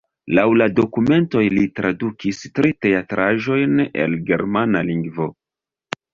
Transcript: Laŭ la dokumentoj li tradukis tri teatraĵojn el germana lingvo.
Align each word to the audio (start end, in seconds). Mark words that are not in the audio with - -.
Laŭ 0.37 0.43
la 0.59 0.67
dokumentoj 0.77 1.43
li 1.57 1.65
tradukis 1.79 2.39
tri 2.57 2.73
teatraĵojn 2.87 3.77
el 4.07 4.19
germana 4.33 4.85
lingvo. 4.91 5.31